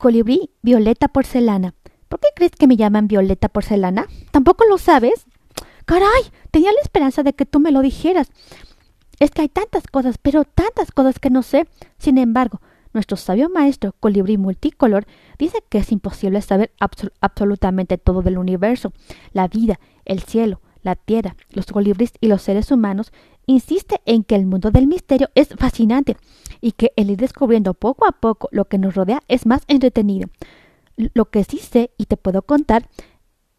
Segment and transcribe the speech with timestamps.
[0.00, 1.74] colibrí violeta porcelana.
[2.08, 4.06] ¿Por qué crees que me llaman violeta porcelana?
[4.30, 5.26] ¿Tampoco lo sabes?
[5.84, 8.32] Caray, tenía la esperanza de que tú me lo dijeras.
[9.20, 11.68] Es que hay tantas cosas, pero tantas cosas que no sé.
[11.98, 12.62] Sin embargo,
[12.94, 15.06] nuestro sabio maestro, colibrí multicolor,
[15.38, 16.72] dice que es imposible saber
[17.20, 18.94] absolutamente todo del universo,
[19.32, 23.12] la vida, el cielo, la tierra, los colibríes y los seres humanos,
[23.46, 26.16] insiste en que el mundo del misterio es fascinante
[26.60, 30.28] y que el ir descubriendo poco a poco lo que nos rodea es más entretenido.
[30.96, 32.88] Lo que sí sé y te puedo contar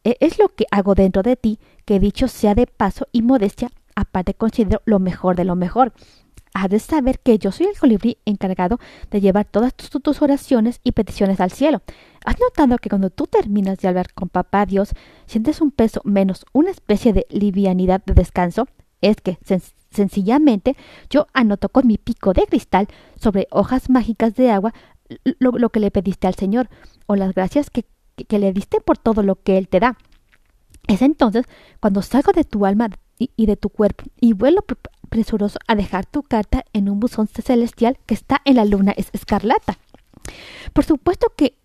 [0.04, 3.70] e-, es lo que hago dentro de ti, que dicho sea de paso y modestia,
[3.96, 5.94] aparte considero lo mejor de lo mejor.
[6.54, 8.78] Has de saber que yo soy el colibrí encargado
[9.10, 11.82] de llevar todas tus, oraciones y peticiones al cielo.
[12.26, 14.94] ¿Has notado que cuando tú terminas de hablar con papá Dios,
[15.28, 18.68] sientes un peso menos una especie de livianidad de descanso?
[19.02, 19.38] Es que
[19.92, 20.76] sencillamente
[21.10, 22.88] yo anoto con mi pico de cristal
[23.20, 24.74] sobre hojas mágicas de agua
[25.40, 26.70] lo, que le pediste al Señor
[27.08, 29.98] o las gracias que, que le diste por todo lo que Él te da.
[30.88, 31.46] Es entonces
[31.80, 34.66] cuando salgo de tu alma y, de tu cuerpo y vuelo
[35.10, 39.10] presuroso a dejar tu carta en un buzón celestial que está en la luna es
[39.14, 39.78] escarlata.
[40.74, 41.56] Por supuesto que,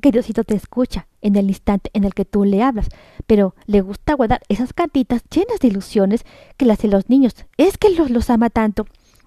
[0.00, 2.88] que Diosito te escucha en el instante en el que tú le hablas,
[3.26, 6.24] pero le gusta guardar esas cartitas llenas de ilusiones
[6.56, 7.34] que las de los niños.
[7.56, 8.86] Es que los, los ama tanto.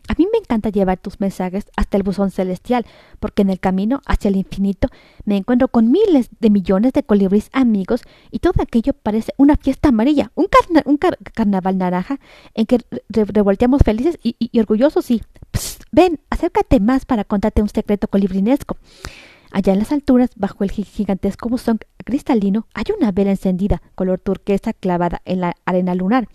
[0.10, 2.86] A mí me encanta llevar tus mensajes hasta el buzón celestial,
[3.22, 4.90] porque en el camino hacia el infinito
[5.24, 9.90] me encuentro con miles de millones de colibríes amigos y todo aquello parece una fiesta
[9.90, 10.48] amarilla, un,
[11.34, 12.20] carnaval naranja
[12.54, 15.22] en que revolteamos felices y, orgullosos y...
[15.94, 18.76] ven, acércate más para contarte un secreto colibrinesco.
[19.54, 24.74] Allá en las alturas, bajo el gigantesco buzón cristalino, hay una vela encendida, color turquesa
[24.74, 26.28] clavada en la arena lunar.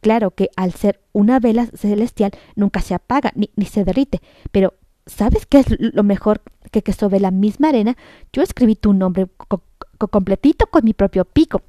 [0.00, 4.20] Claro que al ser una vela celestial nunca se apaga ni, se derrite,
[4.52, 4.74] pero
[5.06, 6.40] ¿sabes qué es lo mejor?
[6.70, 7.96] Que, sobre la misma arena
[8.32, 9.26] yo escribí tu nombre
[9.98, 11.62] completito con mi propio pico.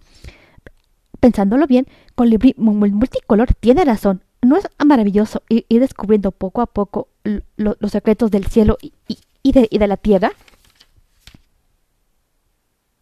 [1.19, 4.21] Pensándolo bien, Colibrí multicolor tiene razón.
[4.43, 7.07] ¿No es maravilloso ir, descubriendo poco a poco
[7.55, 8.77] los secretos del cielo
[9.41, 10.33] y de la tierra?